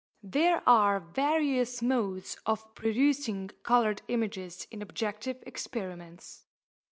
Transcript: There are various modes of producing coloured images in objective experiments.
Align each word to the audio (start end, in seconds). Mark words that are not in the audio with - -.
There 0.23 0.67
are 0.67 0.99
various 0.99 1.83
modes 1.83 2.35
of 2.47 2.73
producing 2.73 3.49
coloured 3.61 4.01
images 4.07 4.65
in 4.71 4.81
objective 4.81 5.43
experiments. 5.45 6.47